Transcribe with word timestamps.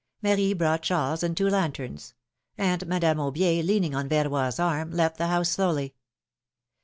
^^ 0.23 0.27
Marie 0.27 0.53
brought 0.53 0.83
shawls 0.83 1.21
and 1.21 1.37
two 1.37 1.47
lanterns; 1.47 2.15
and 2.57 2.87
Madame 2.87 3.19
Aubier, 3.19 3.61
leaning 3.63 3.93
on 3.93 4.09
Verroy's 4.09 4.59
arm, 4.59 4.89
left 4.89 5.17
the 5.19 5.27
house 5.27 5.49
slowly. 5.51 5.93